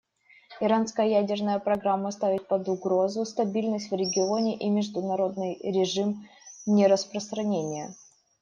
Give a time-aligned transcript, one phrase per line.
[0.59, 6.27] Иранская ядерная программа ставит под угрозу стабильность в регионе и международный режим
[6.65, 7.93] нераспространения.